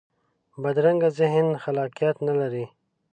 [0.61, 2.65] بدرنګه ذهن خلاقیت نه لري